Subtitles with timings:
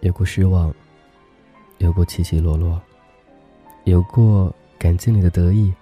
[0.00, 0.74] 有过失望，
[1.78, 2.80] 有过起起落落，
[3.84, 5.72] 有过感情里的得意，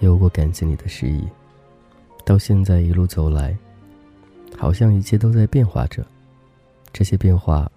[0.00, 1.22] 有过感情里的失意。
[2.24, 3.54] 到现在一路走来，
[4.56, 6.04] 好像一切都在变化着，
[6.90, 7.70] 这些变化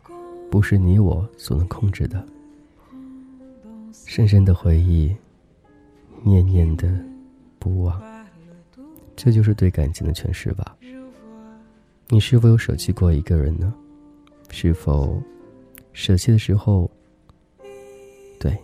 [0.50, 2.26] 不是你我所能控制的。
[3.92, 5.14] 深深的回忆，
[6.24, 6.88] 念念的
[7.60, 8.02] 不忘，
[9.18, 10.78] 这就是对感情的诠释吧。
[12.08, 13.74] 你是否有舍弃过一个人呢？
[14.50, 15.22] 是否？
[15.92, 16.90] 舍弃的时候，
[18.40, 18.56] 对，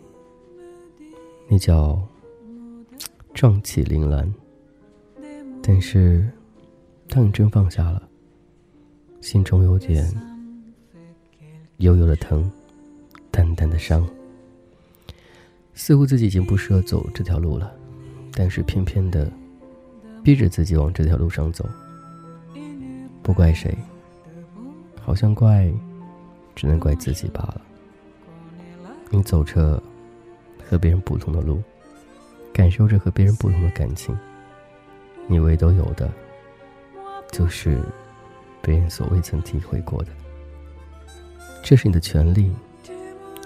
[1.50, 2.00] 那叫
[3.34, 4.32] 壮气凌乱。
[5.64, 6.30] 但是，
[7.10, 8.08] 当你真放下了，
[9.20, 10.08] 心中有点
[11.78, 12.50] 悠悠的疼，
[13.32, 14.08] 淡淡的伤。
[15.74, 17.76] 似乎自己已经不适合走这条路了，
[18.32, 19.32] 但是偏偏的
[20.24, 21.68] 逼着自己往这条路上走。
[23.22, 23.78] 不怪谁，
[25.02, 25.72] 好像怪。
[26.56, 27.62] 只能怪自己罢了。
[29.10, 29.82] 你走着
[30.64, 31.60] 和别人不同的路，
[32.54, 34.16] 感受着和别人不同的感情，
[35.26, 36.14] 你唯独有的，
[37.32, 37.82] 就是
[38.62, 40.12] 别人所未曾体会过的。
[41.64, 42.54] 这是你的权利，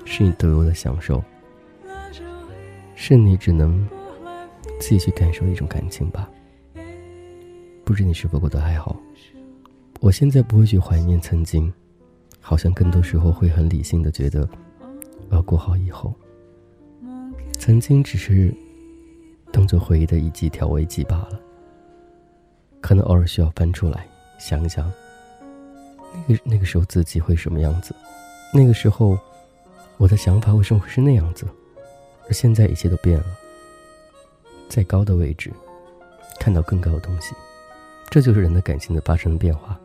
[0.04, 1.24] 是你独有的享受，
[2.94, 3.88] 是你只能
[4.82, 6.30] 自己去感受一种感情吧。
[7.88, 8.94] 不知你是否过得还好？
[10.02, 11.72] 我现在不会去怀念曾经。
[12.42, 14.46] 好像更多时候会很理性的觉得，
[15.30, 16.14] 我要过好以后。
[17.58, 18.54] 曾经只是
[19.54, 21.40] 当做回忆的一剂调味剂罢了。
[22.82, 24.06] 可能偶尔需要翻出来
[24.38, 24.92] 想一想，
[26.28, 27.96] 那个那个时候自己会什么样子？
[28.54, 29.18] 那个时候
[29.96, 31.48] 我的想法为什么会是那样子？
[32.28, 33.26] 而现在一切都变了。
[34.68, 35.54] 在高的位置
[36.38, 37.34] 看到更高的东西，
[38.10, 39.80] 这就是人的感情的发生的变化。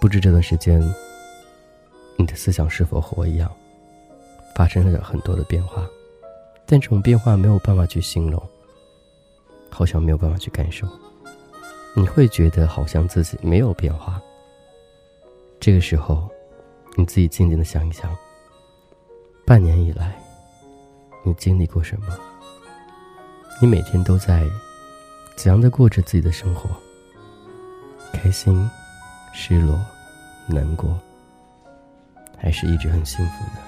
[0.00, 0.80] 不知这段时间，
[2.16, 3.50] 你的思想是否和我一样，
[4.54, 5.86] 发生了很多的变化，
[6.64, 8.42] 但这种变化没有办法去形容，
[9.68, 10.86] 好像没有办法去感受。
[11.94, 14.22] 你会觉得好像自己没有变化。
[15.58, 16.30] 这个时候，
[16.96, 18.16] 你自己静静的想一想，
[19.44, 20.18] 半年以来，
[21.24, 22.16] 你经历过什么？
[23.60, 24.48] 你每天都在
[25.40, 26.68] 怎样的过着自己的生活？
[28.12, 28.68] 开心。
[29.32, 29.80] 失落、
[30.48, 30.98] 难过，
[32.36, 33.62] 还是一直很幸福的。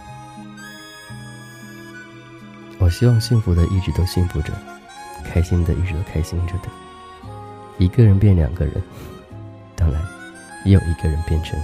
[2.78, 4.53] 我希望幸福的一直都幸福着，
[5.25, 6.69] 开心的一直都开心着的。
[7.78, 8.75] 一个人变两个人，
[9.77, 10.03] 当然，
[10.66, 11.59] 也有一个人变成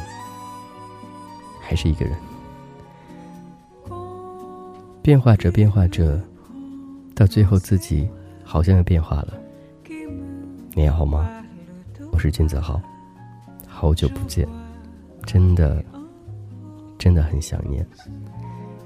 [1.60, 2.16] 还是一个人。
[5.02, 6.18] 变化着，变化着，
[7.14, 8.08] 到最后自己
[8.44, 9.34] 好像要变化了。
[10.78, 11.28] 你好吗？
[12.12, 12.80] 我是金泽浩。
[13.66, 14.46] 好久不见，
[15.26, 15.84] 真的，
[16.96, 17.84] 真的很想念，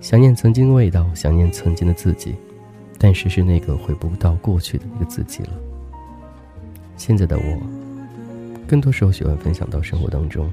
[0.00, 2.34] 想念曾经的味道，想念曾经的自己，
[2.96, 5.50] 但是是那个回不到过去的那个自己了。
[6.96, 7.60] 现在的我，
[8.66, 10.50] 更多时候喜欢分享到生活当中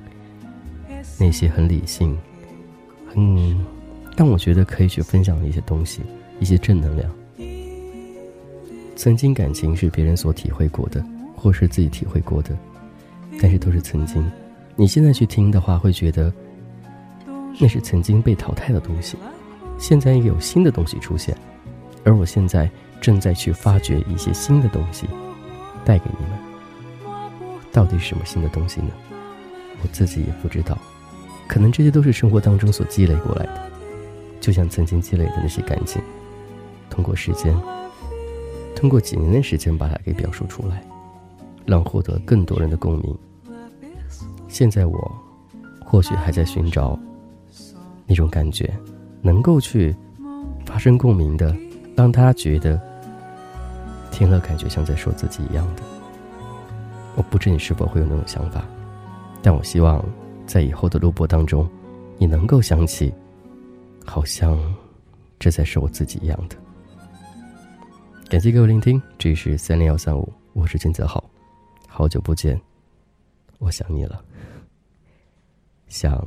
[1.17, 2.17] 那些很理性、
[3.07, 3.65] 很
[4.13, 6.01] 但我觉得可以去分享的一些东西，
[6.37, 7.09] 一些正能量。
[8.97, 11.01] 曾经感情是别人所体会过的，
[11.39, 12.55] 或是自己体会过的。
[13.41, 14.29] 但是都是曾经，
[14.75, 16.31] 你现在去听的话，会觉得
[17.57, 19.17] 那是曾经被淘汰的东西。
[19.77, 21.33] 现在有新的东西出现，
[22.03, 25.07] 而我现在正在去发掘一些新的东西，
[25.85, 26.37] 带给你们。
[27.71, 28.89] 到底是什么新的东西呢？
[29.81, 30.77] 我自己也不知道。
[31.47, 33.71] 可能这些都是生活当中所积累过来的，
[34.41, 36.01] 就像曾经积累的那些感情，
[36.89, 37.55] 通过时间，
[38.75, 40.83] 通过几年的时间把它给表述出来，
[41.69, 43.15] 让获得更多人的共鸣。
[44.47, 45.11] 现在我，
[45.85, 46.99] 或许还在寻找
[48.07, 48.73] 那种感觉，
[49.21, 49.95] 能够去
[50.65, 51.55] 发生共鸣的，
[51.95, 52.81] 让他觉得
[54.09, 55.83] 听了感觉像在说自己一样的。
[57.15, 58.65] 我不知你是否会有那种想法，
[59.43, 60.03] 但我希望
[60.47, 61.69] 在以后的录播当中，
[62.17, 63.13] 你能够想起，
[64.03, 64.57] 好像
[65.37, 66.55] 这才是我自己一样的。
[68.27, 71.23] 感谢各位聆听，这里是三零幺三五，我是金泽浩，
[71.99, 72.57] 好久不见。
[73.57, 74.23] 我想你了，
[75.89, 76.25] 想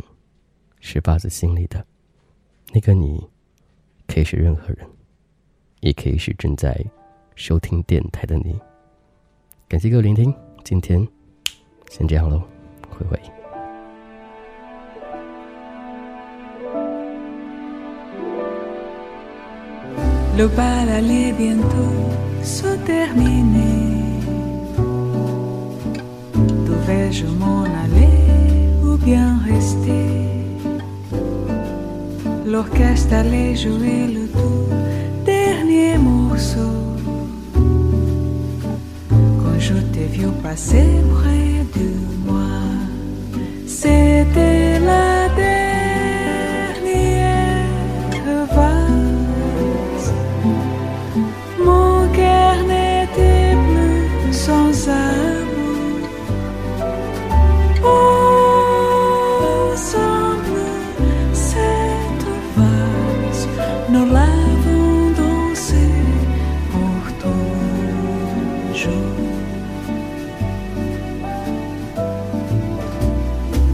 [0.81, 1.83] 是发自心里的。
[2.75, 3.27] 那个你，
[4.07, 4.87] 可以是任何人，
[5.81, 6.79] 也可以是正在
[7.37, 8.61] 收听电台的你。
[9.67, 11.09] 感谢各位聆听，今天
[11.89, 12.43] 先这样喽，
[12.91, 13.19] 灰灰。
[20.37, 20.47] Le
[27.13, 28.09] Devais-je m'en aller
[28.83, 30.07] ou bien rester
[32.47, 34.67] L'orchestre allait jouer le tout
[35.27, 36.73] dernier morceau.
[39.11, 40.87] Quand je t'ai vu passer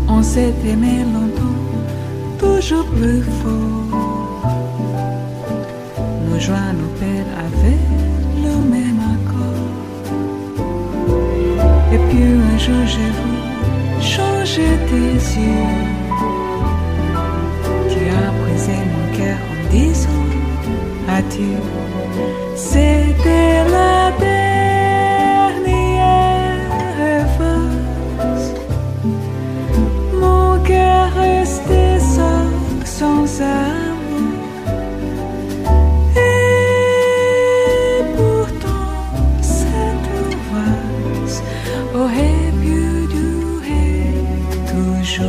[0.08, 1.62] On s'est aimé longtemps,
[2.38, 4.52] toujours plus fort.
[6.28, 7.87] Nos joies, nos peines avaient
[8.44, 9.69] le même accord.
[11.93, 13.34] Et puis un jour j'ai vu
[14.00, 15.76] changer tes yeux.
[17.90, 20.26] Tu as brisé mon cœur en disant
[21.08, 21.61] adieu.
[22.56, 23.47] C'était
[41.94, 44.14] aurait pu durer
[44.73, 45.26] toujours.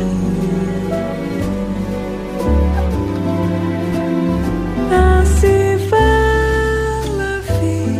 [4.92, 5.58] Ainsi
[5.90, 6.12] va
[7.20, 7.98] la vie,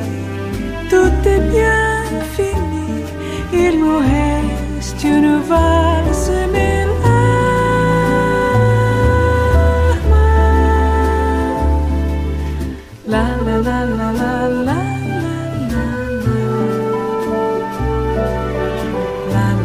[0.90, 2.02] tout est bien
[2.36, 2.60] fini.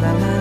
[0.06, 0.35] La la